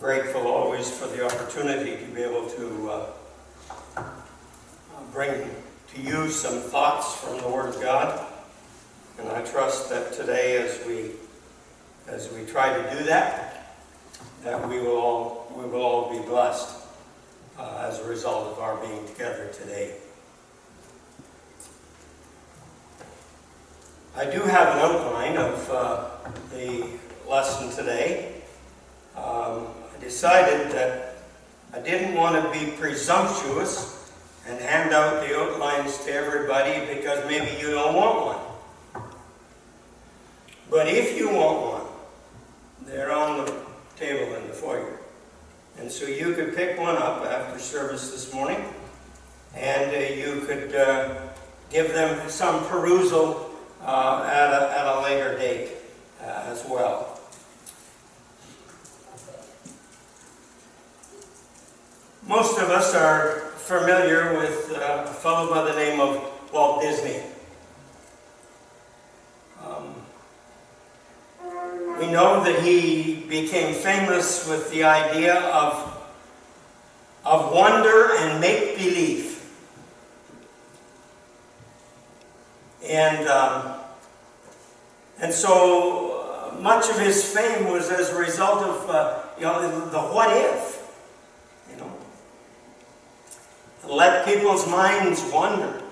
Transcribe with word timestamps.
grateful 0.00 0.46
always 0.46 0.88
for 0.88 1.08
the 1.08 1.26
opportunity 1.26 1.96
to 1.96 2.12
be 2.12 2.22
able 2.22 2.48
to 2.48 2.90
uh, 2.90 3.06
uh, 3.96 4.02
bring 5.12 5.50
to 5.92 6.00
you 6.00 6.28
some 6.28 6.60
thoughts 6.60 7.16
from 7.16 7.36
the 7.38 7.48
Word 7.48 7.74
of 7.74 7.82
God. 7.82 8.26
And 9.18 9.28
I 9.28 9.42
trust 9.42 9.90
that 9.90 10.12
today, 10.12 10.58
as 10.58 10.86
we 10.86 11.10
as 12.06 12.32
we 12.32 12.44
try 12.46 12.72
to 12.72 12.96
do 12.96 13.04
that, 13.06 13.74
that 14.44 14.68
we 14.68 14.78
will 14.78 14.98
all 14.98 15.52
we 15.56 15.64
will 15.64 15.82
all 15.82 16.12
be 16.12 16.24
blessed 16.28 16.76
uh, 17.58 17.88
as 17.90 17.98
a 17.98 18.04
result 18.04 18.52
of 18.52 18.60
our 18.60 18.76
being 18.76 19.04
together 19.08 19.50
today. 19.52 19.96
I 24.16 24.26
do 24.26 24.42
have 24.42 24.76
an 24.76 24.78
outline 24.78 25.36
of 25.36 25.70
uh, 25.70 26.10
the 26.52 26.86
lesson 27.28 27.70
today. 27.70 28.42
Um, 29.16 29.66
decided 30.08 30.70
that 30.70 31.16
I 31.74 31.80
didn't 31.80 32.14
want 32.14 32.42
to 32.42 32.50
be 32.58 32.72
presumptuous 32.72 34.10
and 34.46 34.58
hand 34.58 34.94
out 34.94 35.20
the 35.20 35.38
outlines 35.38 36.02
to 36.06 36.10
everybody 36.10 36.94
because 36.94 37.22
maybe 37.26 37.60
you 37.60 37.72
don't 37.72 37.94
want 37.94 38.40
one. 38.94 39.04
But 40.70 40.88
if 40.88 41.14
you 41.14 41.28
want 41.28 41.60
one, 41.60 42.86
they're 42.86 43.12
on 43.12 43.44
the 43.44 43.54
table 43.98 44.34
in 44.36 44.46
the 44.48 44.54
foyer. 44.54 44.98
And 45.78 45.92
so 45.92 46.06
you 46.06 46.32
could 46.32 46.56
pick 46.56 46.78
one 46.78 46.96
up 46.96 47.26
after 47.26 47.58
service 47.58 48.10
this 48.10 48.32
morning 48.32 48.64
and 49.54 49.94
uh, 49.94 49.98
you 49.98 50.40
could 50.46 50.74
uh, 50.74 51.16
give 51.68 51.92
them 51.92 52.30
some 52.30 52.64
perusal 52.68 53.50
uh, 53.82 54.26
at, 54.26 54.54
a, 54.54 54.78
at 54.78 54.86
a 54.86 55.00
later 55.02 55.36
date 55.36 55.72
uh, 56.22 56.44
as 56.46 56.64
well. 56.64 57.07
Most 62.28 62.58
of 62.58 62.68
us 62.68 62.94
are 62.94 63.52
familiar 63.56 64.36
with 64.36 64.70
uh, 64.76 65.06
a 65.08 65.12
fellow 65.14 65.48
by 65.48 65.64
the 65.64 65.74
name 65.74 65.98
of 65.98 66.22
Walt 66.52 66.82
Disney. 66.82 67.22
Um, 69.64 69.94
we 71.98 72.06
know 72.12 72.44
that 72.44 72.62
he 72.62 73.24
became 73.30 73.74
famous 73.74 74.46
with 74.46 74.70
the 74.70 74.84
idea 74.84 75.40
of, 75.40 76.06
of 77.24 77.50
wonder 77.50 78.14
and 78.18 78.38
make 78.42 78.76
believe. 78.76 79.42
And, 82.84 83.26
um, 83.26 83.72
and 85.18 85.32
so 85.32 86.50
uh, 86.52 86.60
much 86.60 86.90
of 86.90 87.00
his 87.00 87.24
fame 87.24 87.72
was 87.72 87.90
as 87.90 88.10
a 88.10 88.18
result 88.18 88.62
of 88.64 88.90
uh, 88.90 89.22
you 89.38 89.44
know, 89.44 89.62
the, 89.62 89.86
the 89.92 89.98
what 89.98 90.36
if 90.36 90.77
let 93.88 94.26
people's 94.26 94.68
minds 94.68 95.22
wander 95.32 95.82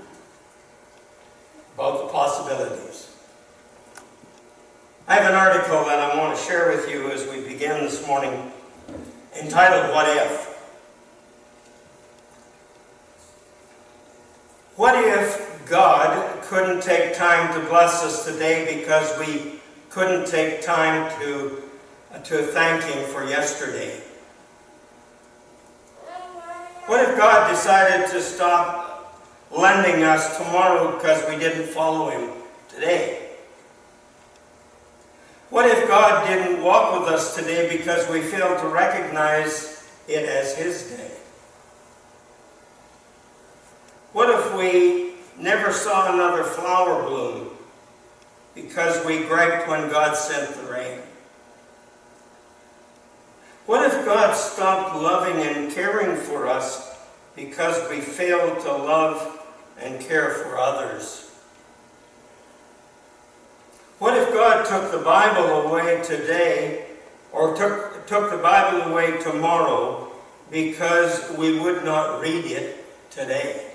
about 1.74 2.06
the 2.06 2.12
possibilities. 2.12 3.14
I 5.08 5.14
have 5.14 5.30
an 5.30 5.36
article 5.36 5.84
that 5.84 5.98
I 5.98 6.18
want 6.18 6.36
to 6.36 6.42
share 6.42 6.68
with 6.68 6.90
you 6.90 7.10
as 7.10 7.26
we 7.28 7.40
begin 7.40 7.84
this 7.84 8.06
morning 8.06 8.52
entitled 9.40 9.94
What 9.94 10.08
If? 10.08 10.46
What 14.76 14.94
if 14.96 15.64
God 15.66 16.42
couldn't 16.42 16.82
take 16.82 17.14
time 17.16 17.52
to 17.58 17.68
bless 17.68 18.02
us 18.02 18.24
today 18.24 18.78
because 18.78 19.18
we 19.18 19.60
couldn't 19.90 20.26
take 20.26 20.60
time 20.60 21.10
to, 21.20 21.62
to 22.24 22.42
thank 22.42 22.82
Him 22.84 23.08
for 23.08 23.24
yesterday? 23.24 24.02
What 26.86 27.08
if 27.08 27.16
God 27.16 27.50
decided 27.50 28.08
to 28.10 28.22
stop 28.22 29.20
lending 29.50 30.04
us 30.04 30.36
tomorrow 30.36 30.96
because 30.96 31.28
we 31.28 31.36
didn't 31.36 31.66
follow 31.66 32.10
Him 32.10 32.30
today? 32.68 33.30
What 35.50 35.66
if 35.66 35.88
God 35.88 36.28
didn't 36.28 36.62
walk 36.62 37.00
with 37.00 37.08
us 37.08 37.34
today 37.34 37.76
because 37.76 38.08
we 38.08 38.20
failed 38.20 38.60
to 38.60 38.68
recognize 38.68 39.90
it 40.06 40.28
as 40.28 40.56
His 40.56 40.84
day? 40.84 41.10
What 44.12 44.30
if 44.30 44.56
we 44.56 45.14
never 45.42 45.72
saw 45.72 46.14
another 46.14 46.44
flower 46.44 47.02
bloom 47.08 47.50
because 48.54 49.04
we 49.04 49.24
griped 49.24 49.68
when 49.68 49.90
God 49.90 50.16
sent 50.16 50.54
the 50.54 50.72
rain? 50.72 51.00
What 53.66 53.84
if 53.84 54.04
God 54.04 54.36
stopped 54.36 54.94
loving 55.02 55.44
and 55.44 55.72
caring 55.72 56.16
for 56.16 56.46
us 56.46 56.85
because 57.36 57.88
we 57.88 58.00
failed 58.00 58.60
to 58.60 58.72
love 58.72 59.46
and 59.80 60.00
care 60.00 60.30
for 60.30 60.58
others? 60.58 61.30
What 63.98 64.16
if 64.16 64.32
God 64.32 64.66
took 64.66 64.90
the 64.90 65.04
Bible 65.04 65.68
away 65.68 66.02
today 66.02 66.86
or 67.32 67.54
took, 67.54 68.06
took 68.06 68.30
the 68.30 68.38
Bible 68.38 68.90
away 68.90 69.22
tomorrow 69.22 70.10
because 70.50 71.30
we 71.36 71.58
would 71.60 71.84
not 71.84 72.20
read 72.20 72.44
it 72.46 72.84
today? 73.10 73.70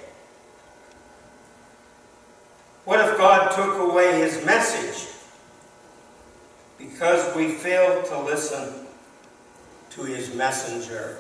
What 2.84 3.00
if 3.08 3.18
God 3.18 3.52
took 3.56 3.78
away 3.90 4.20
his 4.20 4.44
message 4.44 5.12
because 6.78 7.36
we 7.36 7.52
failed 7.52 8.06
to 8.06 8.20
listen 8.20 8.88
to 9.92 10.04
his 10.04 10.34
messenger. 10.34 11.20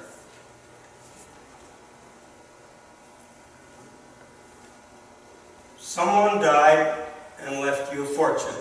Someone 5.91 6.39
died 6.39 7.03
and 7.41 7.59
left 7.59 7.93
you 7.93 8.03
a 8.03 8.05
fortune. 8.05 8.55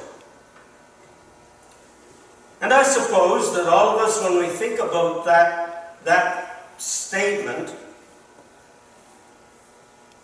And 2.61 2.73
I 2.73 2.83
suppose 2.83 3.55
that 3.55 3.69
all 3.69 3.95
of 3.95 4.01
us, 4.01 4.21
when 4.21 4.37
we 4.37 4.49
think 4.49 4.81
about 4.81 5.25
that, 5.27 6.03
that 6.03 6.73
statement, 6.79 7.73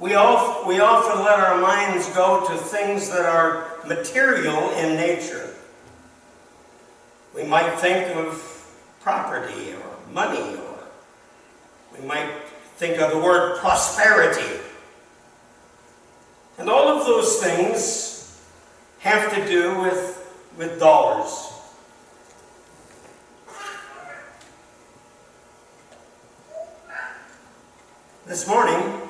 we, 0.00 0.08
we 0.08 0.14
often 0.14 1.24
let 1.24 1.38
our 1.38 1.60
minds 1.60 2.08
go 2.08 2.44
to 2.48 2.56
things 2.56 3.08
that 3.10 3.24
are 3.24 3.68
material 3.86 4.70
in 4.70 4.96
nature. 4.96 5.54
We 7.36 7.44
might 7.44 7.78
think 7.78 8.16
of 8.16 8.68
property 9.00 9.74
or 9.74 10.12
money, 10.12 10.56
or 10.56 10.78
we 11.96 12.04
might 12.04 12.32
think 12.78 13.00
of 13.00 13.12
the 13.12 13.18
word 13.18 13.60
prosperity. 13.60 14.60
And 16.58 16.70
all 16.70 16.88
of 16.88 17.04
those 17.04 17.38
things 17.42 18.40
have 19.00 19.34
to 19.34 19.46
do 19.46 19.78
with, 19.80 20.34
with 20.56 20.78
dollars. 20.78 21.52
This 28.26 28.48
morning, 28.48 29.00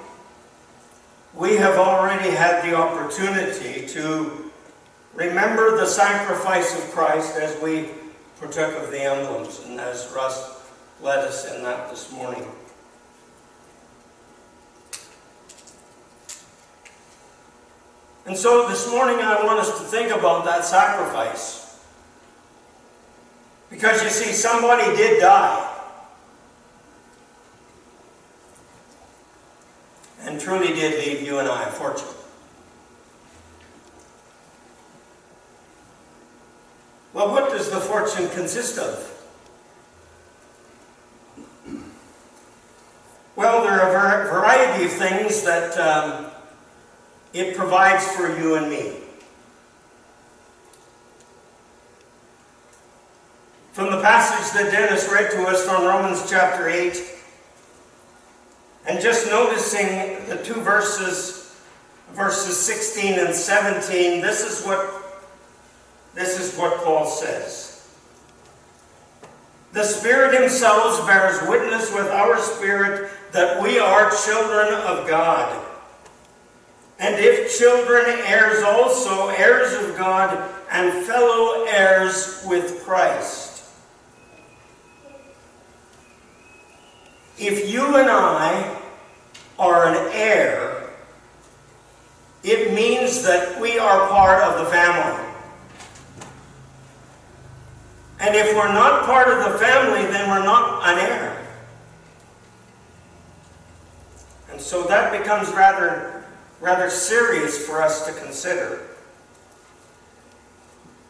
we 1.35 1.57
have 1.57 1.77
already 1.77 2.31
had 2.31 2.65
the 2.65 2.75
opportunity 2.75 3.87
to 3.89 4.51
remember 5.15 5.77
the 5.77 5.87
sacrifice 5.87 6.77
of 6.77 6.91
Christ 6.91 7.37
as 7.37 7.61
we 7.63 7.91
partook 8.41 8.75
of 8.83 8.91
the 8.91 9.01
emblems, 9.01 9.61
and 9.67 9.81
as 9.81 10.13
Russ 10.15 10.61
led 11.01 11.21
us 11.21 11.51
in 11.51 11.63
that 11.63 11.91
this 11.91 12.13
morning. 12.13 12.47
And 18.27 18.37
so 18.37 18.69
this 18.69 18.91
morning 18.91 19.21
I 19.21 19.45
want 19.45 19.61
us 19.61 19.79
to 19.79 19.85
think 19.85 20.11
about 20.11 20.45
that 20.47 20.65
sacrifice. 20.65 21.79
Because 23.71 24.03
you 24.03 24.09
see, 24.09 24.33
somebody 24.33 24.85
did 24.97 25.21
die. 25.21 25.73
And 30.23 30.41
truly 30.41 30.69
did 30.69 31.07
leave 31.07 31.23
you 31.25 31.39
and 31.39 31.49
I 31.49 31.69
a 31.69 31.71
fortune. 31.71 32.09
Well, 37.13 37.31
what 37.31 37.51
does 37.51 37.71
the 37.71 37.79
fortune 37.79 38.29
consist 38.31 38.77
of? 38.79 39.13
Well, 43.37 43.63
there 43.63 43.81
are 43.81 44.23
a 44.23 44.33
variety 44.33 44.85
of 44.85 44.93
things 44.93 45.43
that 45.45 45.79
um, 45.79 46.27
it 47.39 47.57
provides 47.57 48.07
for 48.09 48.39
you 48.39 48.55
and 48.55 48.71
me. 48.71 48.93
From 53.73 53.91
the 53.91 54.01
passage 54.01 54.59
that 54.59 54.73
Dennis 54.73 55.09
read 55.13 55.31
to 55.33 55.43
us 55.47 55.65
from 55.65 55.85
Romans 55.85 56.31
chapter 56.31 56.69
8, 56.69 56.97
and 58.89 59.01
just 59.01 59.27
noticing 59.27 60.27
the 60.29 60.43
two 60.43 60.61
verses, 60.63 61.61
verses 62.13 62.57
16 62.59 63.19
and 63.19 63.35
17, 63.35 64.23
this 64.23 64.43
is 64.43 64.65
what 64.65 65.03
this 66.15 66.41
is 66.41 66.59
what 66.59 66.83
Paul 66.83 67.05
says. 67.05 67.87
The 69.73 69.85
Spirit 69.85 70.41
Himself 70.41 71.07
bears 71.07 71.47
witness 71.47 71.93
with 71.93 72.07
our 72.07 72.39
spirit 72.39 73.11
that 73.33 73.63
we 73.63 73.79
are 73.79 74.11
children 74.25 74.73
of 74.73 75.07
God. 75.07 75.66
And 76.99 77.15
if 77.17 77.59
children, 77.59 78.05
heirs 78.07 78.63
also, 78.63 79.29
heirs 79.29 79.73
of 79.75 79.97
God, 79.97 80.51
and 80.71 81.05
fellow 81.05 81.65
heirs 81.65 82.43
with 82.47 82.83
Christ. 82.85 83.65
If 87.39 87.71
you 87.71 87.97
and 87.97 88.09
I 88.09 88.81
are 89.59 89.89
an 89.89 90.11
heir, 90.13 90.91
it 92.43 92.73
means 92.73 93.23
that 93.25 93.61
we 93.61 93.79
are 93.79 94.09
part 94.09 94.43
of 94.43 94.65
the 94.65 94.71
family. 94.71 95.25
And 98.21 98.35
if 98.35 98.57
we're 98.57 98.73
not 98.73 99.05
part 99.05 99.29
of 99.29 99.53
the 99.53 99.59
family, 99.59 100.03
then 100.07 100.31
we're 100.31 100.45
not 100.45 100.89
an 100.89 100.99
heir. 100.99 101.47
And 104.51 104.61
so 104.61 104.85
that 104.85 105.13
becomes 105.13 105.53
rather, 105.53 106.16
rather 106.61 106.91
serious 106.91 107.65
for 107.67 107.83
us 107.83 108.07
to 108.07 108.13
consider. 108.13 108.81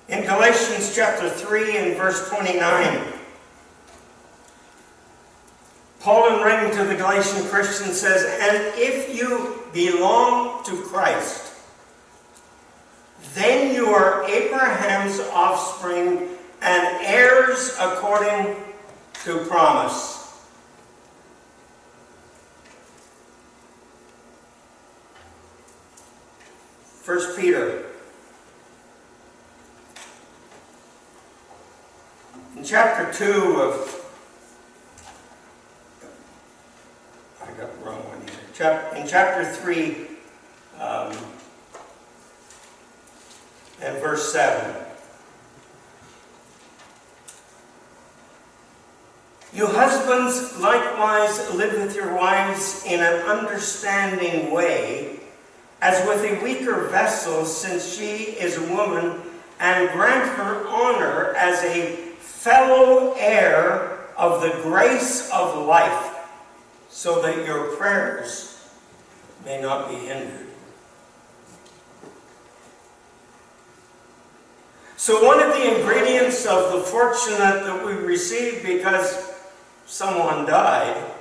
In 0.09 0.25
Galatians 0.25 0.95
chapter 0.95 1.29
3 1.29 1.77
and 1.77 1.97
verse 1.97 2.29
29, 2.29 3.15
Paul, 6.01 6.37
in 6.37 6.43
writing 6.43 6.77
to 6.79 6.85
the 6.85 6.95
Galatian 6.95 7.45
Christians, 7.49 8.01
says, 8.01 8.23
And 8.41 8.73
if 8.77 9.17
you 9.17 9.65
belong 9.73 10.63
to 10.65 10.83
Christ, 10.83 11.55
then 13.35 13.75
you 13.75 13.89
are 13.89 14.25
Abraham's 14.25 15.19
offspring 15.33 16.29
and 16.63 17.05
heirs 17.05 17.77
according 17.81 18.55
to 19.25 19.39
promise. 19.47 20.16
First 27.07 27.39
Peter. 27.39 27.85
In 32.57 32.65
chapter 32.65 33.13
2 33.13 33.61
of 33.61 34.11
I 37.41 37.47
got 37.53 37.79
the 37.79 37.85
wrong 37.85 38.03
one 38.09 38.21
here. 38.23 38.91
In 38.97 39.07
chapter 39.07 39.45
3 39.45 39.97
um, 40.81 41.17
and 43.81 43.99
verse 43.99 44.33
7. 44.33 44.75
You 49.55 49.69
husbands 49.69 50.59
likewise 50.59 51.55
live 51.55 51.75
with 51.75 51.95
your 51.95 52.17
wives 52.17 52.85
in 52.85 52.99
an 52.99 53.21
understanding 53.29 54.51
way, 54.51 55.21
as 55.87 56.05
with 56.09 56.25
a 56.25 56.43
weaker 56.43 56.89
vessel, 56.89 57.45
since 57.45 57.97
she 57.97 58.33
is 58.41 58.57
a 58.57 58.75
woman, 58.75 59.21
and 59.61 59.89
grant 59.91 60.29
her 60.31 60.67
honor 60.67 61.33
as 61.37 61.63
a 61.63 61.95
fellow 62.19 63.15
heir 63.17 64.01
of 64.17 64.43
the 64.43 64.51
grace 64.63 65.31
of 65.31 65.65
life, 65.65 66.27
so 66.89 67.23
that 67.23 67.47
your 67.47 67.77
prayers 67.77 68.69
may 69.45 69.63
not 69.63 69.89
be 69.89 69.95
hindered. 69.95 70.49
So 74.97 75.25
one 75.25 75.41
of 75.41 75.53
the 75.53 75.79
ingredients 75.79 76.47
of 76.47 76.73
the 76.73 76.81
fortunate 76.81 77.63
that 77.63 77.87
we 77.87 77.93
receive 77.93 78.65
because 78.65 79.33
someone 79.87 80.47
died 80.47 81.13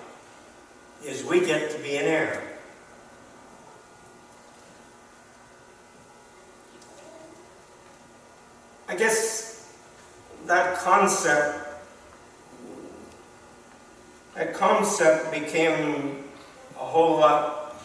is 1.06 1.24
we 1.24 1.46
get 1.46 1.70
to 1.70 1.78
be 1.84 1.98
an 1.98 2.06
heir. 2.06 2.45
I 8.96 8.98
guess 8.98 9.76
that 10.46 10.78
concept 10.78 11.68
that 14.36 14.54
concept 14.54 15.34
became 15.34 16.24
a 16.78 16.80
whole 16.80 17.18
lot 17.18 17.76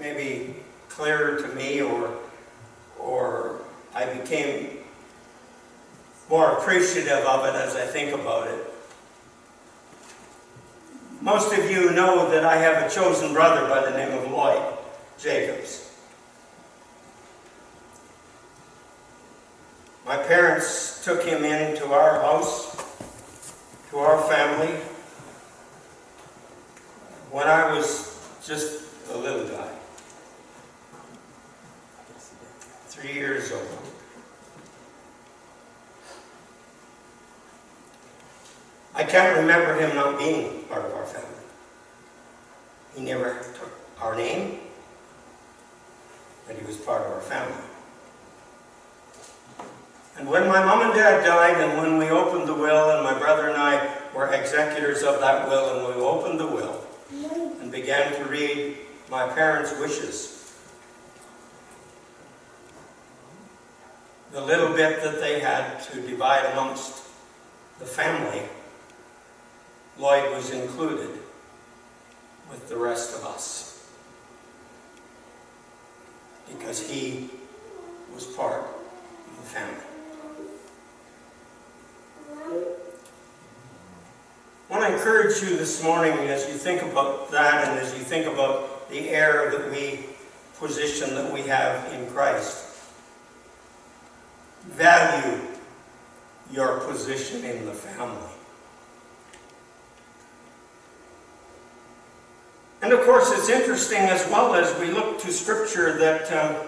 maybe 0.00 0.54
clearer 0.88 1.42
to 1.42 1.48
me 1.48 1.82
or 1.82 2.16
or 2.98 3.60
I 3.94 4.06
became 4.06 4.78
more 6.30 6.52
appreciative 6.52 7.26
of 7.26 7.44
it 7.44 7.54
as 7.56 7.76
I 7.76 7.84
think 7.84 8.14
about 8.14 8.46
it. 8.46 8.64
Most 11.20 11.52
of 11.52 11.70
you 11.70 11.90
know 11.90 12.30
that 12.30 12.46
I 12.46 12.56
have 12.56 12.90
a 12.90 12.94
chosen 12.94 13.34
brother 13.34 13.68
by 13.68 13.84
the 13.84 13.94
name 13.98 14.16
of 14.18 14.30
Lloyd 14.30 14.62
Jacobs. 15.18 15.93
My 20.06 20.18
parents 20.18 21.02
took 21.02 21.22
him 21.22 21.44
into 21.44 21.86
our 21.86 22.20
house, 22.20 22.76
to 23.90 23.98
our 23.98 24.20
family, 24.30 24.74
when 27.30 27.46
I 27.48 27.72
was 27.72 28.14
just 28.46 28.82
a 29.10 29.16
little 29.16 29.48
guy, 29.48 29.70
three 32.88 33.14
years 33.14 33.50
old. 33.50 33.62
I 38.94 39.04
can't 39.04 39.38
remember 39.38 39.78
him 39.80 39.96
not 39.96 40.18
being 40.18 40.64
part 40.64 40.84
of 40.84 40.92
our 40.92 41.06
family. 41.06 41.28
He 42.94 43.02
never 43.02 43.38
took 43.58 43.72
our 44.02 44.14
name, 44.14 44.60
but 46.46 46.56
he 46.56 46.66
was 46.66 46.76
part 46.76 47.06
of 47.06 47.12
our 47.12 47.20
family. 47.22 47.73
And 50.16 50.28
when 50.28 50.46
my 50.46 50.64
mom 50.64 50.82
and 50.82 50.94
dad 50.94 51.24
died, 51.24 51.60
and 51.60 51.78
when 51.78 51.98
we 51.98 52.08
opened 52.10 52.48
the 52.48 52.54
will, 52.54 52.90
and 52.90 53.02
my 53.02 53.18
brother 53.18 53.48
and 53.48 53.56
I 53.56 53.96
were 54.14 54.28
executors 54.28 55.02
of 55.02 55.20
that 55.20 55.48
will, 55.48 55.76
and 55.76 55.94
we 55.94 56.02
opened 56.02 56.38
the 56.38 56.46
will 56.46 56.80
and 57.60 57.70
began 57.72 58.14
to 58.14 58.24
read 58.24 58.76
my 59.10 59.28
parents' 59.28 59.78
wishes, 59.78 60.54
the 64.32 64.40
little 64.40 64.74
bit 64.74 65.02
that 65.02 65.20
they 65.20 65.40
had 65.40 65.80
to 65.84 66.00
divide 66.00 66.44
amongst 66.52 67.04
the 67.78 67.84
family 67.84 68.42
Lloyd 69.98 70.34
was 70.34 70.50
included 70.50 71.10
with 72.50 72.68
the 72.68 72.76
rest 72.76 73.16
of 73.16 73.24
us 73.24 73.88
because 76.48 76.88
he 76.88 77.30
was 78.12 78.26
part 78.26 78.62
of 78.62 79.36
the 79.36 79.42
family. 79.42 79.93
I 84.70 84.78
want 84.78 84.84
to 84.84 84.96
encourage 84.96 85.42
you 85.42 85.56
this 85.56 85.82
morning 85.82 86.12
as 86.28 86.46
you 86.48 86.54
think 86.54 86.82
about 86.82 87.30
that 87.30 87.68
and 87.68 87.78
as 87.80 87.92
you 87.92 88.04
think 88.04 88.26
about 88.26 88.88
the 88.90 89.08
heir 89.08 89.50
that 89.50 89.70
we 89.70 90.06
position 90.58 91.14
that 91.14 91.32
we 91.32 91.42
have 91.42 91.92
in 91.92 92.06
Christ. 92.10 92.66
Value 94.66 95.40
your 96.52 96.80
position 96.80 97.44
in 97.44 97.66
the 97.66 97.72
family. 97.72 98.30
And 102.82 102.92
of 102.92 103.00
course, 103.04 103.32
it's 103.32 103.48
interesting 103.48 103.98
as 103.98 104.28
well 104.28 104.54
as 104.54 104.78
we 104.78 104.88
look 104.88 105.18
to 105.20 105.32
Scripture 105.32 105.96
that 105.98 106.30
um, 106.32 106.66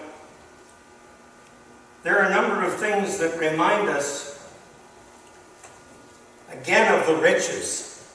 there 2.03 2.19
are 2.19 2.25
a 2.25 2.33
number 2.33 2.63
of 2.63 2.73
things 2.75 3.19
that 3.19 3.39
remind 3.39 3.87
us 3.87 4.36
again 6.51 6.97
of 6.97 7.05
the 7.07 7.15
riches. 7.15 8.07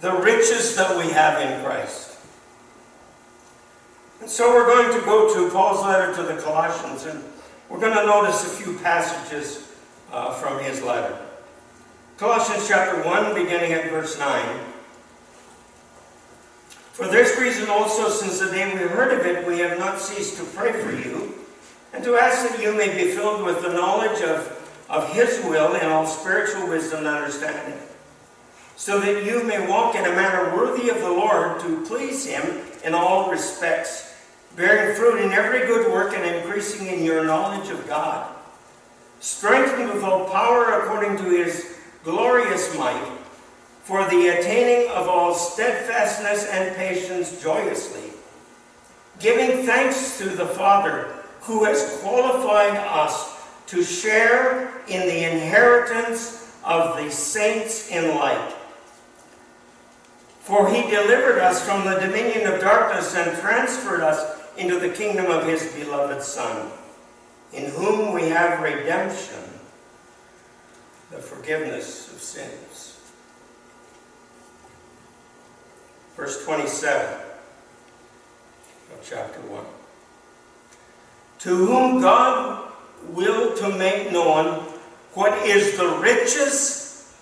The 0.00 0.12
riches 0.12 0.76
that 0.76 0.96
we 0.96 1.10
have 1.12 1.40
in 1.40 1.64
Christ. 1.64 2.16
And 4.20 4.28
so 4.28 4.52
we're 4.52 4.66
going 4.66 4.98
to 4.98 5.04
go 5.04 5.32
to 5.34 5.50
Paul's 5.52 5.84
letter 5.84 6.14
to 6.16 6.22
the 6.22 6.40
Colossians, 6.40 7.04
and 7.04 7.22
we're 7.68 7.80
going 7.80 7.96
to 7.96 8.04
notice 8.04 8.44
a 8.44 8.62
few 8.62 8.78
passages 8.78 9.72
uh, 10.12 10.34
from 10.34 10.62
his 10.62 10.82
letter. 10.82 11.18
Colossians 12.16 12.66
chapter 12.66 13.02
1, 13.02 13.34
beginning 13.34 13.72
at 13.72 13.90
verse 13.90 14.18
9. 14.18 14.60
For 16.92 17.06
this 17.06 17.38
reason 17.38 17.68
also, 17.68 18.08
since 18.08 18.40
the 18.40 18.50
day 18.50 18.72
we 18.72 18.80
heard 18.80 19.18
of 19.18 19.24
it, 19.24 19.46
we 19.46 19.60
have 19.60 19.78
not 19.78 20.00
ceased 20.00 20.36
to 20.38 20.44
pray 20.44 20.72
for 20.72 20.90
you, 20.90 21.32
and 21.92 22.02
to 22.02 22.16
ask 22.16 22.50
that 22.50 22.60
you 22.60 22.76
may 22.76 22.88
be 22.88 23.12
filled 23.12 23.44
with 23.44 23.62
the 23.62 23.72
knowledge 23.72 24.20
of, 24.22 24.57
of 24.88 25.12
His 25.12 25.44
will 25.44 25.74
in 25.74 25.86
all 25.86 26.06
spiritual 26.06 26.68
wisdom 26.68 27.00
and 27.00 27.08
understanding, 27.08 27.78
so 28.76 29.00
that 29.00 29.24
you 29.24 29.42
may 29.44 29.66
walk 29.66 29.94
in 29.94 30.04
a 30.04 30.14
manner 30.14 30.54
worthy 30.56 30.88
of 30.88 31.00
the 31.00 31.10
Lord, 31.10 31.60
to 31.60 31.84
please 31.84 32.24
Him 32.24 32.60
in 32.84 32.94
all 32.94 33.30
respects, 33.30 34.14
bearing 34.56 34.96
fruit 34.96 35.20
in 35.20 35.32
every 35.32 35.66
good 35.66 35.92
work 35.92 36.14
and 36.16 36.24
increasing 36.36 36.86
in 36.86 37.04
your 37.04 37.24
knowledge 37.24 37.70
of 37.70 37.86
God, 37.86 38.34
strengthened 39.20 39.92
with 39.92 40.02
all 40.02 40.28
power 40.30 40.80
according 40.80 41.16
to 41.18 41.24
his 41.24 41.76
glorious 42.04 42.76
might, 42.76 43.12
for 43.82 44.08
the 44.08 44.28
attaining 44.28 44.90
of 44.90 45.08
all 45.08 45.34
steadfastness 45.34 46.46
and 46.46 46.76
patience 46.76 47.42
joyously, 47.42 48.12
giving 49.18 49.64
thanks 49.66 50.18
to 50.18 50.28
the 50.28 50.46
Father 50.46 51.08
who 51.40 51.64
has 51.64 51.98
qualified 52.02 52.76
us 52.76 53.27
to 53.68 53.84
share 53.84 54.72
in 54.88 55.00
the 55.02 55.30
inheritance 55.30 56.52
of 56.64 56.96
the 56.96 57.10
saints 57.10 57.90
in 57.90 58.14
light. 58.16 58.54
For 60.40 60.70
he 60.70 60.82
delivered 60.90 61.38
us 61.38 61.64
from 61.64 61.84
the 61.84 61.98
dominion 62.00 62.50
of 62.50 62.60
darkness 62.60 63.14
and 63.14 63.38
transferred 63.38 64.00
us 64.00 64.38
into 64.56 64.78
the 64.78 64.88
kingdom 64.88 65.26
of 65.26 65.46
his 65.46 65.70
beloved 65.74 66.22
Son, 66.22 66.70
in 67.52 67.70
whom 67.72 68.14
we 68.14 68.30
have 68.30 68.62
redemption, 68.62 69.44
the 71.10 71.18
forgiveness 71.18 72.10
of 72.12 72.20
sins. 72.20 72.98
Verse 76.16 76.42
27 76.44 77.20
of 78.94 79.08
chapter 79.08 79.40
1. 79.40 79.64
To 81.40 81.54
whom 81.66 82.00
God 82.00 82.67
will 83.08 83.56
to 83.56 83.68
make 83.78 84.12
known 84.12 84.64
what 85.14 85.32
is 85.46 85.76
the 85.76 85.88
riches 85.98 87.12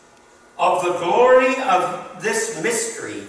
of 0.59 0.83
the 0.83 0.93
glory 0.99 1.55
of 1.63 2.23
this 2.23 2.63
mystery 2.63 3.23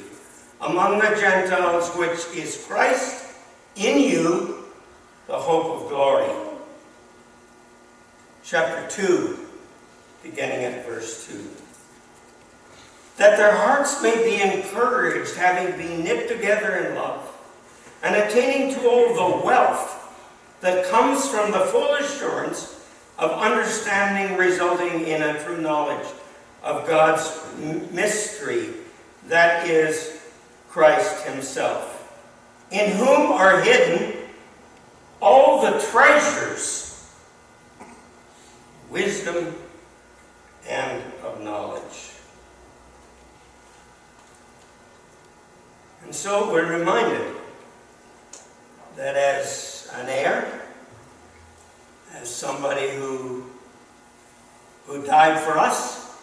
among 0.62 1.00
the 1.00 1.16
Gentiles, 1.20 1.90
which 1.96 2.26
is 2.36 2.66
Christ 2.68 3.36
in 3.76 4.00
you, 4.00 4.66
the 5.28 5.38
hope 5.38 5.82
of 5.82 5.90
glory. 5.90 6.32
Chapter 8.44 8.90
2, 8.90 9.40
beginning 10.24 10.66
at 10.66 10.86
verse 10.86 11.28
2. 11.28 11.48
That 13.18 13.38
their 13.38 13.56
hearts 13.56 14.02
may 14.02 14.16
be 14.24 14.42
encouraged, 14.42 15.36
having 15.36 15.78
been 15.78 16.04
knit 16.04 16.28
together 16.28 16.76
in 16.78 16.96
love, 16.96 17.34
and 18.04 18.16
attaining 18.16 18.74
to 18.76 18.88
all 18.88 19.14
the 19.14 19.46
wealth 19.46 19.97
that 20.62 20.90
comes 20.90 21.28
from 21.28 21.52
the 21.52 21.60
full 21.60 21.94
assurance 21.96 22.86
of 23.18 23.32
understanding 23.32 24.38
resulting 24.38 25.08
in 25.08 25.22
a 25.22 25.44
true 25.44 25.62
knowledge 25.62 26.08
of 26.64 26.88
God's 26.88 27.32
mystery, 27.92 28.70
that 29.28 29.68
is 29.68 30.20
Christ 30.70 31.26
Himself, 31.26 31.94
in 32.72 32.92
whom 32.92 33.32
are 33.32 33.62
hidden 33.62 34.14
all 35.22 35.62
the 35.62 35.80
treasures, 35.92 37.12
wisdom, 38.90 39.56
and 40.68 41.02
of 41.24 41.42
knowledge. 41.42 42.12
And 46.04 46.14
so 46.14 46.52
we're 46.52 46.78
reminded 46.78 47.36
that 48.96 49.16
as 49.16 49.77
an 49.94 50.10
heir, 50.10 50.62
as 52.14 52.34
somebody 52.34 52.90
who, 52.92 53.46
who 54.86 55.06
died 55.06 55.40
for 55.40 55.58
us, 55.58 56.18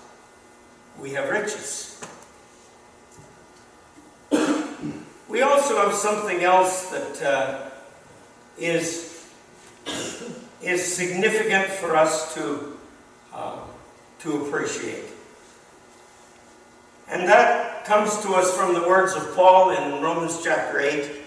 we 1.00 1.11
have 1.11 1.28
riches. 1.28 2.00
we 5.28 5.42
also 5.42 5.76
have 5.78 5.94
something 5.94 6.42
else 6.42 6.90
that 6.90 7.23
uh, 7.23 7.71
is 8.59 9.14
is 10.64 10.83
significant 10.97 11.66
for 11.66 11.94
us 11.94 12.35
to, 12.35 12.76
uh, 13.33 13.59
to 14.21 14.44
appreciate. 14.44 15.04
And 17.09 17.28
that 17.28 17.85
comes 17.85 18.18
to 18.23 18.30
us 18.30 18.56
from 18.56 18.73
the 18.73 18.80
words 18.80 19.14
of 19.14 19.35
Paul 19.35 19.71
in 19.71 20.02
Romans 20.02 20.40
chapter 20.42 20.80
8 20.80 21.24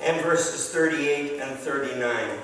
and 0.00 0.20
verses 0.22 0.70
38 0.70 1.40
and 1.40 1.58
39. 1.58 2.38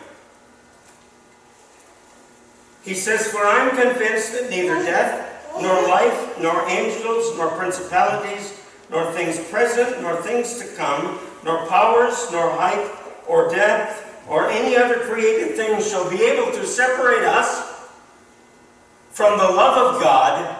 He 2.82 2.94
says, 2.94 3.28
For 3.28 3.44
I 3.44 3.68
am 3.68 3.76
convinced 3.76 4.32
that 4.32 4.50
neither 4.50 4.82
death, 4.82 5.26
nor 5.60 5.82
life, 5.88 6.40
nor 6.40 6.66
angels, 6.68 7.36
nor 7.36 7.48
principalities, 7.50 8.60
nor 8.90 9.12
things 9.12 9.38
present, 9.50 10.00
nor 10.00 10.16
things 10.22 10.58
to 10.58 10.66
come, 10.76 11.18
nor 11.44 11.66
powers, 11.66 12.30
nor 12.32 12.50
height, 12.50 12.90
or 13.26 13.50
depth, 13.50 14.06
or 14.28 14.48
any 14.48 14.76
other 14.76 15.00
created 15.00 15.56
thing 15.56 15.82
shall 15.82 16.08
be 16.10 16.22
able 16.22 16.52
to 16.52 16.66
separate 16.66 17.24
us 17.24 17.88
from 19.10 19.38
the 19.38 19.44
love 19.44 19.94
of 19.94 20.02
God, 20.02 20.56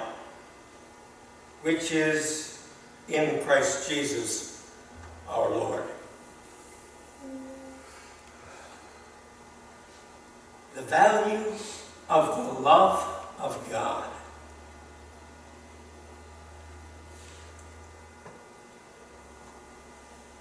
which 1.62 1.92
is 1.92 2.62
in 3.09 3.42
Christ 3.44 3.88
Jesus 3.88 4.70
our 5.28 5.50
Lord. 5.50 5.85
The 10.80 10.87
value 10.87 11.44
of 12.08 12.37
the 12.37 12.62
love 12.62 13.04
of 13.38 13.68
God. 13.70 14.08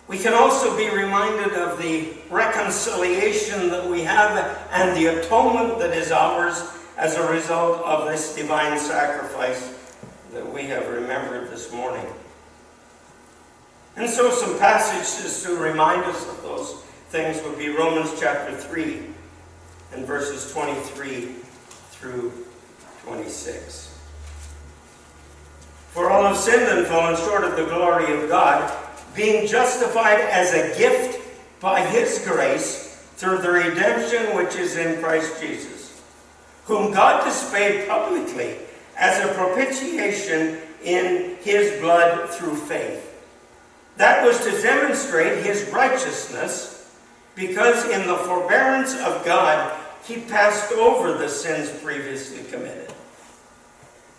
We 0.08 0.17
can 0.17 0.34
also 0.34 0.77
be 0.77 0.89
reminded 0.89 1.51
of 1.55 1.77
the 1.77 2.13
reconciliation 2.29 3.67
that 3.69 3.86
we 3.89 4.03
have 4.03 4.65
and 4.72 4.96
the 4.96 5.19
atonement 5.19 5.77
that 5.79 5.91
is 5.91 6.10
ours 6.10 6.63
as 6.98 7.15
a 7.15 7.29
result 7.29 7.81
of 7.81 8.08
this 8.08 8.34
divine 8.34 8.79
sacrifice 8.79 9.77
that 10.31 10.53
we 10.53 10.63
have 10.63 10.88
remembered 10.88 11.51
this 11.51 11.74
morning. 11.74 12.05
And 13.98 14.10
so 14.10 14.31
some 14.31 14.58
passages 14.58 15.43
to 15.43 15.58
remind 15.58 16.05
us 16.05 16.29
of 16.29 16.41
those 16.43 16.81
things 17.10 17.43
would 17.43 17.58
be 17.58 17.67
Romans 17.67 18.17
chapter 18.17 18.55
3 18.55 19.18
and 19.93 20.05
verses 20.05 20.51
23 20.53 21.36
through 21.91 22.31
26. 23.03 23.98
For 25.91 26.10
all 26.10 26.24
have 26.24 26.38
sinned 26.38 26.77
and 26.77 26.88
fallen 26.88 27.15
short 27.17 27.43
of 27.43 27.55
the 27.55 27.65
glory 27.65 28.13
of 28.13 28.29
God, 28.29 28.72
being 29.15 29.48
justified 29.48 30.19
as 30.19 30.53
a 30.53 30.77
gift 30.77 31.19
by 31.60 31.81
his 31.81 32.24
grace 32.25 33.03
through 33.17 33.39
the 33.39 33.51
redemption 33.51 34.36
which 34.36 34.55
is 34.55 34.77
in 34.77 35.01
Christ 35.01 35.41
Jesus, 35.41 36.01
whom 36.65 36.93
God 36.93 37.25
displayed 37.25 37.88
publicly 37.88 38.55
as 38.96 39.24
a 39.24 39.34
propitiation 39.34 40.60
in 40.84 41.36
his 41.41 41.79
blood 41.81 42.29
through 42.29 42.55
faith. 42.55 43.05
That 43.98 44.24
was 44.25 44.41
to 44.46 44.62
demonstrate 44.62 45.43
his 45.43 45.69
righteousness, 45.69 46.96
because 47.36 47.86
in 47.89 48.08
the 48.08 48.15
forbearance 48.15 48.93
of 48.93 49.25
God 49.25 49.77
he 50.03 50.22
passed 50.22 50.72
over 50.74 51.18
the 51.18 51.29
sins 51.29 51.70
previously 51.82 52.44
committed. 52.51 52.91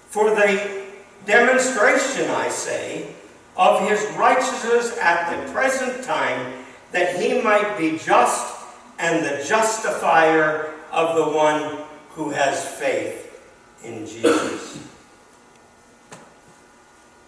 For 0.09 0.31
the 0.31 0.85
demonstration, 1.27 2.31
I 2.31 2.49
say, 2.49 3.15
of 3.57 3.89
his 3.89 4.05
righteousness 4.17 4.97
at 4.99 5.31
the 5.31 5.53
present 5.53 6.05
time, 6.05 6.65
that 6.93 7.17
he 7.21 7.41
might 7.41 7.79
be 7.79 7.99
just 7.99 8.57
and 8.99 9.25
the 9.25 9.45
justifier 9.45 10.75
of 10.93 11.17
the 11.17 11.37
one 11.37 11.79
who 12.11 12.31
has 12.31 12.67
faith 12.77 13.41
in 13.83 14.07
Jesus. 14.07 14.79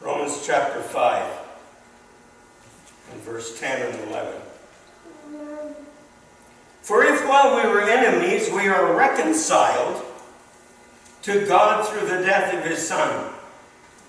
Romans 0.00 0.42
chapter 0.44 0.82
5 0.82 1.38
and 3.12 3.20
verse 3.22 3.58
10 3.58 3.86
and 3.86 4.08
11. 4.10 4.32
For 6.82 7.04
if 7.04 7.26
while 7.28 7.56
we 7.56 7.68
were 7.68 7.82
enemies 7.82 8.50
we 8.50 8.66
are 8.66 8.96
reconciled 8.96 10.04
to 11.22 11.46
God 11.46 11.86
through 11.86 12.08
the 12.08 12.24
death 12.24 12.52
of 12.52 12.64
his 12.64 12.86
Son, 12.86 13.32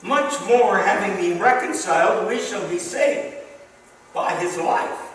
much 0.01 0.33
more 0.47 0.79
having 0.79 1.15
been 1.17 1.39
reconciled 1.39 2.27
we 2.27 2.39
shall 2.39 2.67
be 2.67 2.79
saved 2.79 3.35
by 4.13 4.35
his 4.35 4.57
life. 4.57 5.13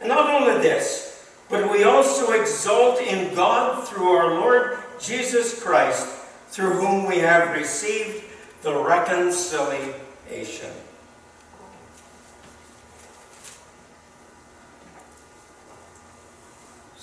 And 0.00 0.08
not 0.10 0.28
only 0.30 0.60
this, 0.62 1.10
but 1.48 1.72
we 1.72 1.84
also 1.84 2.32
exult 2.32 3.00
in 3.00 3.34
God 3.34 3.88
through 3.88 4.08
our 4.08 4.34
Lord 4.34 4.78
Jesus 5.00 5.62
Christ, 5.62 6.06
through 6.50 6.72
whom 6.72 7.06
we 7.06 7.18
have 7.18 7.56
received 7.56 8.22
the 8.62 8.74
reconciliation. 8.74 10.70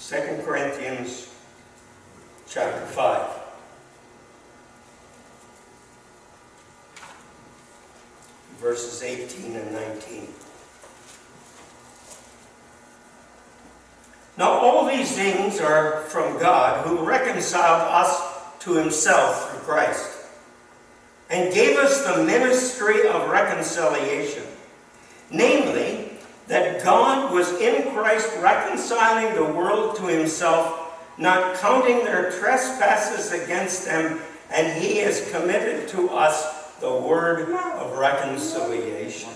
Second 0.08 0.46
Corinthians 0.46 1.28
chapter 2.48 2.86
5. 2.86 3.30
Verses 8.56 9.04
18 9.04 9.58
and 9.58 9.74
19. 9.74 10.30
Now 14.38 14.52
all 14.52 14.88
these 14.88 15.14
things 15.14 15.60
are 15.60 16.04
from 16.04 16.40
God, 16.40 16.88
who 16.88 17.04
reconciled 17.04 17.82
us 17.92 18.22
to 18.60 18.76
himself 18.76 19.52
through 19.52 19.60
Christ, 19.60 20.10
and 21.30 21.54
gave 21.54 21.78
us 21.78 22.06
the 22.06 22.24
ministry 22.24 23.06
of 23.10 23.30
reconciliation. 23.30 24.46
Namely, 25.32 25.97
that 26.48 26.84
God 26.84 27.34
was 27.34 27.52
in 27.60 27.92
Christ 27.92 28.30
reconciling 28.40 29.36
the 29.36 29.54
world 29.54 29.98
to 29.98 30.06
himself, 30.06 30.96
not 31.18 31.56
counting 31.58 32.06
their 32.06 32.32
trespasses 32.32 33.32
against 33.32 33.86
them, 33.86 34.20
and 34.52 34.82
he 34.82 34.98
has 34.98 35.30
committed 35.32 35.90
to 35.90 36.10
us 36.10 36.76
the 36.80 36.94
word 36.94 37.52
of 37.52 37.98
reconciliation. 37.98 39.30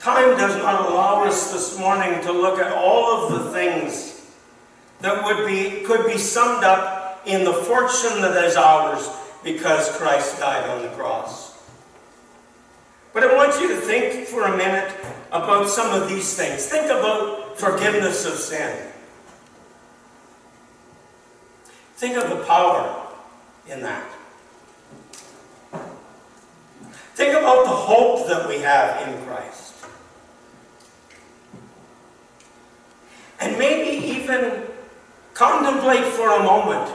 Time 0.00 0.36
does 0.36 0.56
not 0.58 0.90
allow 0.90 1.24
us 1.24 1.50
this 1.50 1.78
morning 1.78 2.20
to 2.24 2.32
look 2.32 2.58
at 2.58 2.70
all 2.72 3.24
of 3.24 3.32
the 3.32 3.50
things 3.52 4.30
that 5.00 5.24
would 5.24 5.46
be, 5.46 5.82
could 5.84 6.06
be 6.06 6.18
summed 6.18 6.62
up 6.62 7.22
in 7.24 7.42
the 7.44 7.52
fortune 7.52 8.20
that 8.20 8.44
is 8.44 8.54
ours 8.54 9.08
because 9.42 9.96
Christ 9.96 10.38
died 10.38 10.68
on 10.68 10.82
the 10.82 10.88
cross. 10.90 11.43
But 13.14 13.22
I 13.22 13.34
want 13.34 13.60
you 13.60 13.68
to 13.68 13.76
think 13.76 14.26
for 14.26 14.42
a 14.42 14.56
minute 14.56 14.92
about 15.30 15.70
some 15.70 16.02
of 16.02 16.08
these 16.08 16.36
things. 16.36 16.66
Think 16.66 16.86
about 16.86 17.56
forgiveness 17.56 18.26
of 18.26 18.34
sin. 18.34 18.90
Think 21.94 22.16
of 22.16 22.28
the 22.28 22.44
power 22.44 23.06
in 23.68 23.82
that. 23.82 24.04
Think 27.14 27.34
about 27.34 27.64
the 27.64 27.70
hope 27.70 28.26
that 28.26 28.48
we 28.48 28.58
have 28.58 29.06
in 29.06 29.24
Christ. 29.24 29.74
And 33.38 33.56
maybe 33.56 34.04
even 34.06 34.64
contemplate 35.34 36.04
for 36.14 36.30
a 36.30 36.42
moment 36.42 36.92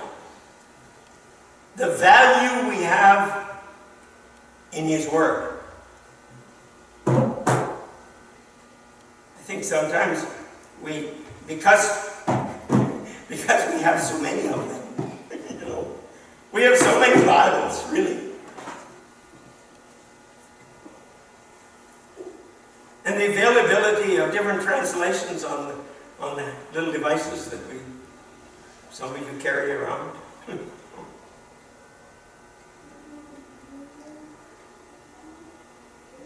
the 1.78 1.96
value 1.96 2.70
we 2.70 2.84
have 2.84 3.62
in 4.74 4.84
His 4.86 5.08
Word. 5.08 5.49
Sometimes 9.70 10.26
we, 10.82 11.10
because, 11.48 12.10
because 13.30 13.74
we 13.74 13.82
have 13.82 14.02
so 14.02 14.20
many 14.20 14.48
of 14.50 14.68
them, 14.68 15.40
you 15.50 15.66
know, 15.66 15.88
we 16.52 16.64
have 16.64 16.76
so 16.78 17.00
many 17.00 17.24
Bibles, 17.24 17.88
really. 17.92 18.18
And 23.06 23.20
the 23.20 23.28
availability 23.28 24.18
of 24.18 24.32
different 24.32 24.62
translations 24.64 25.44
on 25.44 25.68
the 25.68 25.76
on 26.20 26.36
the 26.36 26.52
little 26.74 26.92
devices 26.92 27.50
that 27.50 27.60
we, 27.70 27.80
some 28.92 29.16
of 29.16 29.20
you 29.22 29.40
carry 29.40 29.72
around. 29.72 30.12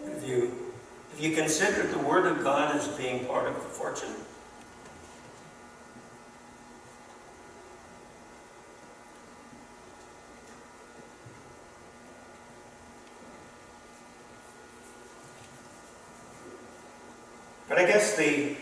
if 0.07 0.27
you, 0.27 0.51
have 1.11 1.19
you 1.19 1.35
considered 1.35 1.91
the 1.91 1.92
Word 2.13 2.27
of 2.27 2.43
God 2.43 2.75
as 2.75 2.87
being 2.89 3.25
part 3.25 3.47
of 3.47 3.55
the 3.55 3.61
fortune? 3.61 4.13
But 17.67 17.79
I 17.79 17.87
guess 17.87 18.15
the 18.15 18.57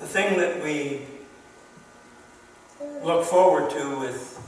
the 0.00 0.06
thing 0.06 0.38
that 0.38 0.62
we 0.62 1.02
look 3.02 3.26
forward 3.26 3.68
to 3.72 4.00
with 4.00 4.43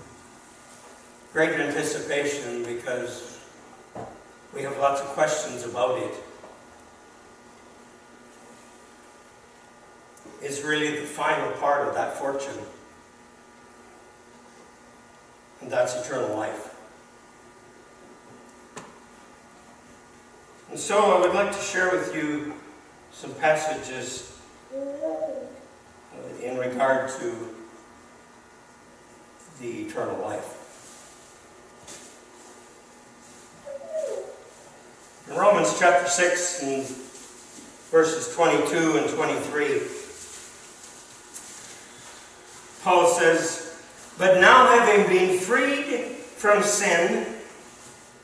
great 1.36 1.60
anticipation 1.60 2.64
because 2.64 3.38
we 4.54 4.62
have 4.62 4.74
lots 4.78 5.02
of 5.02 5.06
questions 5.08 5.66
about 5.66 5.98
it 5.98 6.14
is 10.42 10.62
really 10.62 10.98
the 10.98 11.04
final 11.04 11.50
part 11.58 11.86
of 11.86 11.92
that 11.92 12.14
fortune. 12.14 12.56
And 15.60 15.70
that's 15.70 15.94
eternal 16.06 16.34
life. 16.34 16.74
And 20.70 20.78
so 20.78 21.18
I 21.18 21.20
would 21.20 21.34
like 21.34 21.52
to 21.52 21.62
share 21.62 21.90
with 21.90 22.14
you 22.14 22.54
some 23.12 23.34
passages 23.34 24.40
uh, 24.74 26.42
in 26.42 26.56
regard 26.56 27.10
to 27.20 27.54
the 29.60 29.82
eternal 29.82 30.18
life. 30.22 30.65
Romans 35.36 35.78
chapter 35.78 36.08
6 36.08 36.62
and 36.62 36.86
verses 37.90 38.34
22 38.34 38.96
and 38.96 39.10
23, 39.10 39.82
Paul 42.82 43.06
says, 43.08 43.78
But 44.16 44.40
now 44.40 44.66
having 44.78 45.06
been 45.14 45.38
freed 45.38 46.06
from 46.38 46.62
sin 46.62 47.34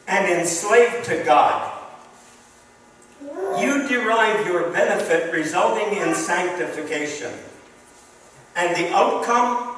and 0.09 0.41
enslaved 0.41 1.05
to 1.05 1.23
God, 1.23 1.71
you 3.59 3.87
derive 3.89 4.47
your 4.47 4.71
benefit 4.71 5.35
resulting 5.35 5.99
in 5.99 6.15
sanctification, 6.15 7.33
and 8.57 8.75
the 8.75 8.91
outcome, 8.95 9.77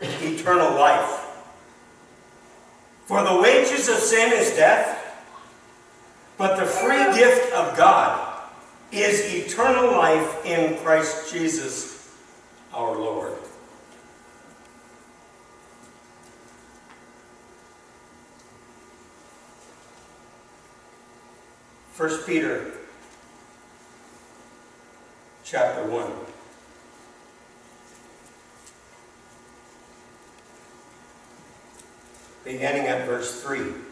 eternal 0.00 0.70
life. 0.70 1.20
For 3.04 3.22
the 3.22 3.42
wages 3.42 3.90
of 3.90 3.96
sin 3.96 4.32
is 4.32 4.56
death, 4.56 5.01
but 6.42 6.58
the 6.58 6.66
free 6.66 7.04
gift 7.14 7.52
of 7.52 7.76
God 7.76 8.42
is 8.90 9.32
eternal 9.32 9.92
life 9.92 10.44
in 10.44 10.76
Christ 10.78 11.32
Jesus 11.32 12.12
our 12.74 12.96
Lord. 12.98 13.34
First 21.92 22.26
Peter 22.26 22.72
chapter 25.44 25.86
1. 25.88 26.10
Beginning 32.42 32.88
at 32.88 33.06
verse 33.06 33.40
3. 33.44 33.91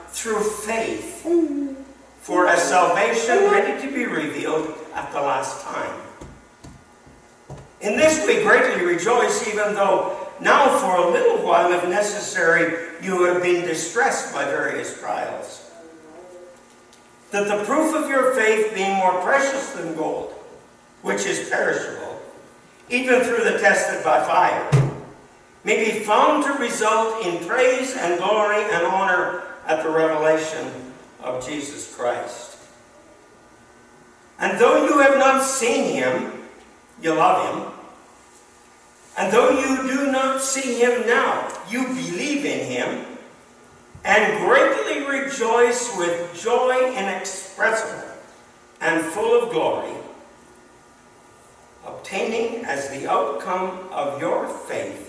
through 0.11 0.43
faith 0.43 1.25
for 2.21 2.47
a 2.47 2.57
salvation 2.57 3.49
ready 3.49 3.81
to 3.85 3.93
be 3.93 4.05
revealed 4.05 4.73
at 4.93 5.11
the 5.11 5.21
last 5.21 5.63
time. 5.65 5.99
In 7.81 7.97
this 7.97 8.25
we 8.27 8.43
greatly 8.43 8.85
rejoice, 8.85 9.47
even 9.47 9.73
though 9.73 10.29
now 10.39 10.77
for 10.79 10.97
a 10.97 11.11
little 11.11 11.45
while, 11.45 11.71
if 11.71 11.87
necessary, 11.87 12.89
you 13.01 13.23
have 13.23 13.41
been 13.41 13.65
distressed 13.65 14.33
by 14.33 14.45
various 14.45 14.99
trials. 14.99 15.71
That 17.31 17.47
the 17.47 17.63
proof 17.63 17.95
of 17.95 18.09
your 18.09 18.35
faith, 18.35 18.73
being 18.75 18.95
more 18.95 19.21
precious 19.21 19.71
than 19.71 19.95
gold, 19.95 20.31
which 21.01 21.25
is 21.25 21.49
perishable, 21.49 22.21
even 22.89 23.21
through 23.21 23.43
the 23.43 23.57
tested 23.59 24.03
by 24.03 24.23
fire, 24.23 24.69
may 25.63 25.91
be 25.91 25.99
found 25.99 26.43
to 26.43 26.53
result 26.53 27.25
in 27.25 27.45
praise 27.47 27.95
and 27.95 28.19
glory 28.19 28.63
and 28.63 28.85
honor 28.85 29.43
at 29.71 29.83
the 29.83 29.89
revelation 29.89 30.69
of 31.21 31.45
Jesus 31.47 31.95
Christ. 31.95 32.57
And 34.37 34.59
though 34.59 34.85
you 34.85 34.99
have 34.99 35.17
not 35.17 35.45
seen 35.45 35.93
him, 35.93 36.33
you 37.01 37.13
love 37.13 37.47
him. 37.47 37.73
And 39.17 39.31
though 39.31 39.49
you 39.51 39.87
do 39.87 40.11
not 40.11 40.41
see 40.41 40.77
him 40.77 41.07
now, 41.07 41.47
you 41.69 41.87
believe 41.87 42.43
in 42.43 42.65
him 42.69 43.05
and 44.03 44.45
greatly 44.45 45.05
rejoice 45.05 45.95
with 45.95 46.37
joy 46.37 46.93
inexpressible 46.93 48.09
and 48.81 49.05
full 49.05 49.41
of 49.41 49.51
glory, 49.51 49.93
obtaining 51.85 52.65
as 52.65 52.89
the 52.89 53.09
outcome 53.09 53.87
of 53.91 54.19
your 54.19 54.49
faith 54.49 55.07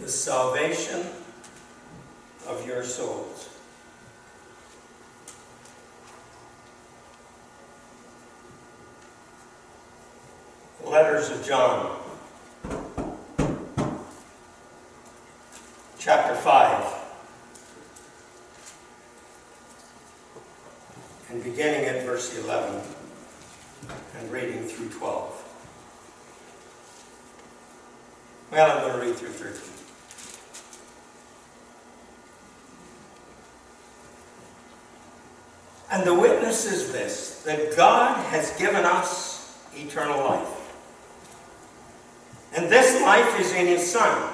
the 0.00 0.08
salvation 0.08 1.04
of 2.48 2.66
your 2.66 2.82
souls. 2.82 3.55
Letters 10.86 11.30
of 11.30 11.44
John, 11.44 11.98
chapter 15.98 16.36
5, 16.36 16.94
and 21.30 21.42
beginning 21.42 21.86
at 21.86 22.04
verse 22.04 22.38
11 22.38 22.80
and 24.16 24.30
reading 24.30 24.62
through 24.62 24.90
12. 24.90 25.42
Well, 28.52 28.70
I'm 28.70 28.82
going 28.86 29.00
to 29.00 29.06
read 29.08 29.16
through 29.16 29.30
13. 29.30 29.72
And 35.90 36.06
the 36.06 36.14
witness 36.14 36.64
is 36.64 36.92
this 36.92 37.42
that 37.42 37.76
God 37.76 38.24
has 38.26 38.56
given 38.56 38.84
us 38.84 39.58
eternal 39.74 40.20
life. 40.20 40.55
And 42.56 42.70
this 42.70 43.02
life 43.02 43.38
is 43.38 43.52
in 43.52 43.66
His 43.66 43.90
Son. 43.90 44.32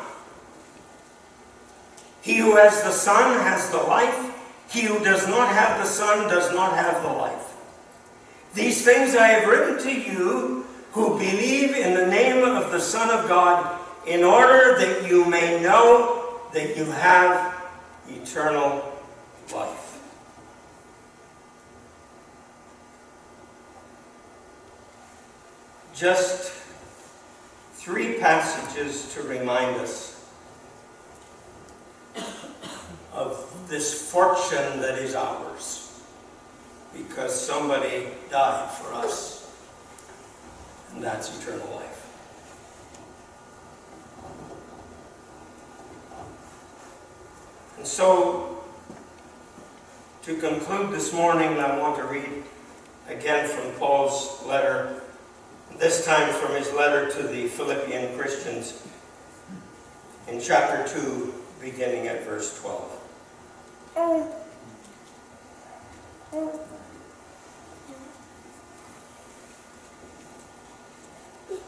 He 2.23 2.37
who 2.37 2.55
has 2.57 2.83
the 2.83 2.93
Son 2.93 3.41
has 3.41 3.69
the 3.71 3.79
life. 3.79 4.31
He 4.71 4.83
who 4.83 5.03
does 5.05 5.27
not 5.27 5.49
have 5.49 5.79
the 5.79 5.87
Son 5.87 6.29
does 6.29 6.55
not 6.55 6.75
have 6.77 7.03
the 7.03 7.09
life. 7.09 7.57
These 8.55 8.85
things 8.85 9.17
I 9.17 9.27
have 9.29 9.49
written 9.49 9.83
to 9.83 9.93
you 9.93 10.67
who 10.93 11.19
believe 11.19 11.75
in 11.75 11.95
the 11.95 12.07
name 12.07 12.45
of 12.45 12.71
the 12.71 12.81
Son 12.81 13.11
of 13.11 13.29
God, 13.29 13.81
in 14.07 14.23
order 14.23 14.79
that 14.79 15.09
you 15.09 15.25
may 15.25 15.61
know 15.63 16.41
that 16.53 16.77
you 16.77 16.85
have 16.85 17.55
eternal 18.09 18.85
life. 19.55 20.01
Just 25.95 26.62
three 27.83 28.15
passages 28.21 29.13
to 29.13 29.25
remind 29.25 29.75
us 29.81 30.25
of 33.13 33.69
this 33.69 34.09
fortune 34.09 34.81
that 34.81 34.97
is 35.01 35.17
ours 35.17 36.01
because 36.97 37.35
somebody 37.35 38.07
died 38.31 38.71
for 38.71 38.95
us, 38.95 39.53
and 40.95 41.03
that's 41.03 41.37
eternal 41.41 41.75
life. 41.75 42.07
And 47.79 47.87
so, 47.87 48.63
to 50.23 50.37
conclude 50.37 50.93
this 50.93 51.13
morning, 51.13 51.59
I 51.59 51.77
want 51.79 51.97
to 51.97 52.05
read 52.05 52.45
again 53.09 53.49
from 53.49 53.73
Paul's 53.73 54.41
letter 54.47 55.02
this 55.79 56.05
time 56.05 56.33
from 56.35 56.55
his 56.55 56.73
letter 56.73 57.11
to 57.11 57.23
the 57.23 57.49
Philippian 57.49 58.17
Christians 58.19 58.87
in 60.29 60.41
chapter 60.41 60.87
2, 60.89 61.35
beginning 61.61 62.09
at 62.09 62.25
verse 62.25 62.59
12. 62.61 62.99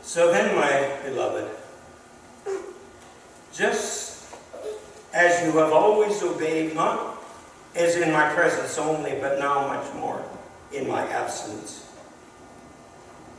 So 0.02 0.30
then, 0.30 0.54
my 0.54 0.96
beloved, 1.04 1.50
just 3.52 4.34
as 5.12 5.44
you 5.44 5.58
have 5.58 5.72
always 5.72 6.22
obeyed, 6.22 6.74
not 6.74 7.22
as 7.74 7.96
in 7.96 8.12
my 8.12 8.32
presence 8.32 8.78
only, 8.78 9.16
but 9.20 9.38
now 9.38 9.66
much 9.66 9.92
more 9.94 10.24
in 10.72 10.88
my 10.88 11.02
absence, 11.08 11.90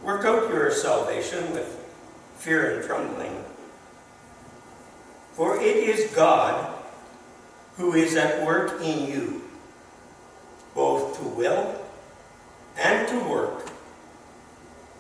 Work 0.06 0.24
out 0.24 0.50
your 0.50 0.70
salvation 0.70 1.52
with 1.52 1.84
fear 2.38 2.76
and 2.76 2.86
trembling. 2.86 3.44
For 5.34 5.60
it 5.60 5.78
is 5.78 6.14
God 6.14 6.72
who 7.78 7.94
is 7.94 8.16
at 8.16 8.46
work 8.46 8.80
in 8.84 9.08
you, 9.08 9.42
both 10.76 11.18
to 11.18 11.28
will 11.28 11.82
and 12.78 13.08
to 13.08 13.20
work 13.28 13.68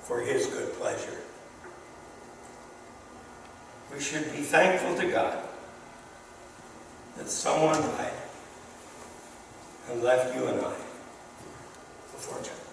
for 0.01 0.21
his 0.21 0.47
good 0.47 0.73
pleasure. 0.73 1.19
We 3.93 4.01
should 4.01 4.31
be 4.31 4.41
thankful 4.41 4.95
to 4.95 5.11
God 5.11 5.37
that 7.17 7.29
someone 7.29 7.79
died 7.79 8.11
and 9.91 10.01
left 10.01 10.35
you 10.35 10.47
and 10.47 10.61
I 10.61 10.73
a 10.73 12.17
judgment. 12.17 12.64